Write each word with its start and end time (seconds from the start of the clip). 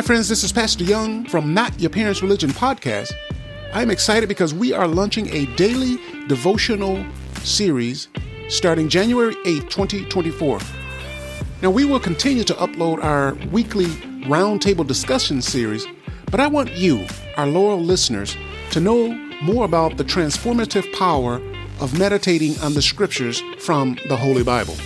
Hi, 0.00 0.06
friends, 0.06 0.30
this 0.30 0.42
is 0.44 0.50
Pastor 0.50 0.82
Young 0.82 1.26
from 1.26 1.52
Not 1.52 1.78
Your 1.78 1.90
Parents' 1.90 2.22
Religion 2.22 2.48
podcast. 2.48 3.12
I'm 3.74 3.90
excited 3.90 4.30
because 4.30 4.54
we 4.54 4.72
are 4.72 4.88
launching 4.88 5.28
a 5.28 5.44
daily 5.56 5.98
devotional 6.26 7.04
series 7.42 8.08
starting 8.48 8.88
January 8.88 9.36
8, 9.44 9.68
2024. 9.68 10.58
Now, 11.60 11.68
we 11.68 11.84
will 11.84 12.00
continue 12.00 12.44
to 12.44 12.54
upload 12.54 13.04
our 13.04 13.34
weekly 13.52 13.88
roundtable 14.24 14.86
discussion 14.86 15.42
series, 15.42 15.86
but 16.30 16.40
I 16.40 16.46
want 16.46 16.72
you, 16.72 17.06
our 17.36 17.46
loyal 17.46 17.82
listeners, 17.82 18.38
to 18.70 18.80
know 18.80 19.12
more 19.42 19.66
about 19.66 19.98
the 19.98 20.04
transformative 20.04 20.90
power 20.94 21.42
of 21.78 21.98
meditating 21.98 22.58
on 22.60 22.72
the 22.72 22.80
scriptures 22.80 23.42
from 23.58 23.98
the 24.08 24.16
Holy 24.16 24.44
Bible. 24.44 24.76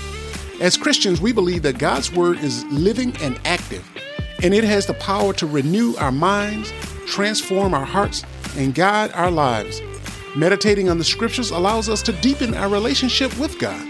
As 0.60 0.76
Christians, 0.76 1.20
we 1.20 1.30
believe 1.30 1.62
that 1.62 1.78
God's 1.78 2.10
Word 2.10 2.38
is 2.38 2.64
living 2.64 3.16
and 3.18 3.38
active 3.44 3.88
and 4.44 4.52
it 4.52 4.62
has 4.62 4.84
the 4.84 4.94
power 4.94 5.32
to 5.32 5.46
renew 5.46 5.96
our 5.96 6.12
minds, 6.12 6.70
transform 7.06 7.72
our 7.72 7.86
hearts, 7.86 8.22
and 8.58 8.74
guide 8.74 9.10
our 9.12 9.30
lives. 9.30 9.80
Meditating 10.36 10.90
on 10.90 10.98
the 10.98 11.04
scriptures 11.04 11.50
allows 11.50 11.88
us 11.88 12.02
to 12.02 12.12
deepen 12.20 12.52
our 12.52 12.68
relationship 12.68 13.36
with 13.38 13.58
God. 13.58 13.82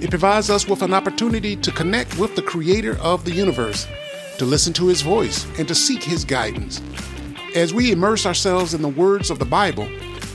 It 0.00 0.08
provides 0.08 0.48
us 0.48 0.66
with 0.66 0.80
an 0.80 0.94
opportunity 0.94 1.54
to 1.56 1.70
connect 1.70 2.18
with 2.18 2.34
the 2.34 2.40
creator 2.40 2.96
of 3.02 3.26
the 3.26 3.32
universe, 3.32 3.86
to 4.38 4.46
listen 4.46 4.72
to 4.72 4.86
his 4.86 5.02
voice, 5.02 5.46
and 5.58 5.68
to 5.68 5.74
seek 5.74 6.02
his 6.02 6.24
guidance. 6.24 6.80
As 7.54 7.74
we 7.74 7.92
immerse 7.92 8.24
ourselves 8.24 8.72
in 8.72 8.80
the 8.80 8.88
words 8.88 9.28
of 9.28 9.38
the 9.38 9.44
Bible, 9.44 9.86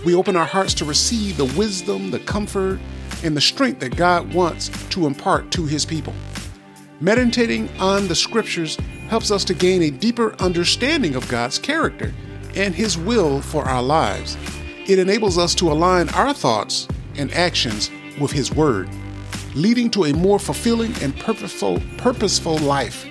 we 0.05 0.13
open 0.13 0.35
our 0.35 0.45
hearts 0.45 0.75
to 0.75 0.85
receive 0.85 1.37
the 1.37 1.51
wisdom, 1.57 2.11
the 2.11 2.19
comfort, 2.19 2.79
and 3.23 3.35
the 3.35 3.41
strength 3.41 3.79
that 3.79 3.95
God 3.95 4.31
wants 4.31 4.69
to 4.89 5.07
impart 5.07 5.49
to 5.53 5.65
his 5.65 5.85
people. 5.85 6.13
Meditating 7.01 7.69
on 7.77 8.07
the 8.07 8.15
scriptures 8.15 8.77
helps 9.09 9.29
us 9.29 9.43
to 9.43 9.53
gain 9.53 9.83
a 9.83 9.89
deeper 9.89 10.33
understanding 10.39 11.15
of 11.15 11.27
God's 11.27 11.59
character 11.59 12.13
and 12.55 12.73
His 12.73 12.97
will 12.97 13.41
for 13.41 13.65
our 13.65 13.83
lives. 13.83 14.37
It 14.87 14.97
enables 14.97 15.37
us 15.37 15.53
to 15.55 15.71
align 15.71 16.07
our 16.09 16.33
thoughts 16.33 16.87
and 17.17 17.33
actions 17.33 17.91
with 18.19 18.31
His 18.31 18.53
Word, 18.53 18.89
leading 19.55 19.89
to 19.91 20.05
a 20.05 20.13
more 20.13 20.39
fulfilling 20.39 20.93
and 21.01 21.19
purposeful, 21.19 21.81
purposeful 21.97 22.59
life. 22.59 23.05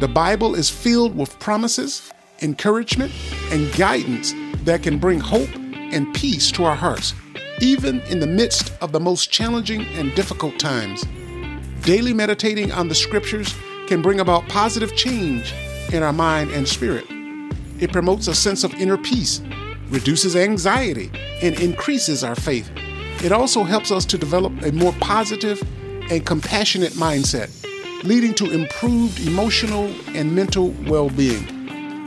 The 0.00 0.08
Bible 0.08 0.54
is 0.54 0.68
filled 0.68 1.16
with 1.16 1.38
promises, 1.38 2.12
encouragement, 2.42 3.12
and 3.50 3.72
guidance 3.74 4.34
that 4.64 4.82
can 4.82 4.98
bring 4.98 5.18
hope 5.18 5.48
and 5.54 6.14
peace 6.14 6.52
to 6.52 6.64
our 6.64 6.76
hearts, 6.76 7.14
even 7.60 8.00
in 8.02 8.20
the 8.20 8.26
midst 8.26 8.74
of 8.82 8.92
the 8.92 9.00
most 9.00 9.30
challenging 9.30 9.86
and 9.94 10.14
difficult 10.14 10.58
times. 10.58 11.04
Daily 11.84 12.14
meditating 12.14 12.72
on 12.72 12.88
the 12.88 12.94
scriptures 12.94 13.54
can 13.88 14.00
bring 14.00 14.20
about 14.20 14.48
positive 14.48 14.96
change 14.96 15.52
in 15.92 16.02
our 16.02 16.14
mind 16.14 16.50
and 16.50 16.66
spirit. 16.66 17.04
It 17.78 17.92
promotes 17.92 18.26
a 18.26 18.34
sense 18.34 18.64
of 18.64 18.72
inner 18.72 18.96
peace, 18.96 19.42
reduces 19.90 20.34
anxiety, 20.34 21.10
and 21.42 21.60
increases 21.60 22.24
our 22.24 22.36
faith. 22.36 22.70
It 23.22 23.32
also 23.32 23.64
helps 23.64 23.90
us 23.90 24.06
to 24.06 24.16
develop 24.16 24.62
a 24.62 24.72
more 24.72 24.94
positive 25.00 25.62
and 26.10 26.24
compassionate 26.24 26.94
mindset, 26.94 27.50
leading 28.02 28.32
to 28.36 28.50
improved 28.50 29.20
emotional 29.26 29.84
and 30.16 30.34
mental 30.34 30.70
well 30.86 31.10
being. 31.10 31.46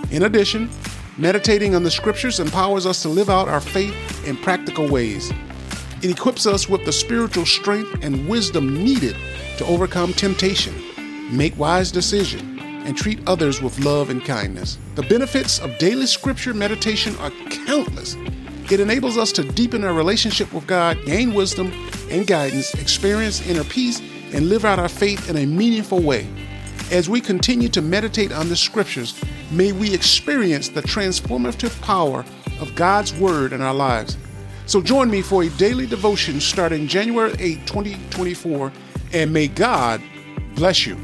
In 0.09 0.23
addition, 0.23 0.71
meditating 1.19 1.75
on 1.75 1.83
the 1.83 1.91
scriptures 1.91 2.39
empowers 2.39 2.87
us 2.87 3.03
to 3.03 3.09
live 3.09 3.29
out 3.29 3.47
our 3.47 3.61
faith 3.61 3.95
in 4.25 4.37
practical 4.37 4.87
ways. 4.87 5.31
It 6.03 6.11
equips 6.11 6.45
us 6.45 6.69
with 6.69 6.85
the 6.85 6.91
spiritual 6.91 7.47
strength 7.47 8.03
and 8.03 8.29
wisdom 8.29 8.83
needed 8.83 9.15
to 9.57 9.65
overcome 9.65 10.13
temptation, 10.13 10.75
make 11.35 11.57
wise 11.57 11.91
decisions, 11.91 12.61
and 12.61 12.95
treat 12.95 13.19
others 13.27 13.63
with 13.63 13.79
love 13.79 14.11
and 14.11 14.23
kindness. 14.23 14.77
The 14.93 15.01
benefits 15.01 15.59
of 15.59 15.75
daily 15.79 16.05
scripture 16.05 16.53
meditation 16.53 17.15
are 17.17 17.31
countless. 17.49 18.15
It 18.71 18.79
enables 18.79 19.17
us 19.17 19.31
to 19.33 19.43
deepen 19.43 19.83
our 19.83 19.93
relationship 19.93 20.53
with 20.53 20.67
God, 20.67 21.03
gain 21.03 21.33
wisdom 21.33 21.71
and 22.11 22.27
guidance, 22.27 22.75
experience 22.75 23.45
inner 23.47 23.63
peace, 23.63 23.99
and 24.33 24.49
live 24.49 24.65
out 24.65 24.77
our 24.77 24.89
faith 24.89 25.29
in 25.31 25.37
a 25.37 25.47
meaningful 25.47 26.01
way. 26.01 26.27
As 26.91 27.09
we 27.09 27.21
continue 27.21 27.69
to 27.69 27.81
meditate 27.81 28.31
on 28.31 28.49
the 28.49 28.55
scriptures, 28.55 29.19
may 29.51 29.71
we 29.71 29.93
experience 29.93 30.69
the 30.69 30.83
transformative 30.83 31.81
power 31.81 32.23
of 32.61 32.75
God's 32.75 33.13
Word 33.15 33.51
in 33.51 33.61
our 33.61 33.73
lives. 33.73 34.15
So 34.67 34.81
join 34.81 35.09
me 35.09 35.21
for 35.21 35.43
a 35.43 35.49
daily 35.51 35.87
devotion 35.87 36.41
starting 36.41 36.87
January 36.87 37.33
8, 37.39 37.65
2024 37.65 38.71
and 39.13 39.31
may 39.31 39.47
God 39.47 40.01
bless 40.55 40.85
you. 40.85 40.97